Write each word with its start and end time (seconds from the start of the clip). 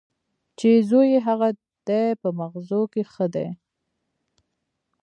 چې 0.57 0.69
زوی 0.89 1.07
یې 1.13 1.19
هغه 1.27 1.49
دی 1.87 2.05
په 2.21 2.27
مغزو 2.39 2.81
کې 2.93 3.03
ښه 3.11 3.25
دی. 3.35 3.47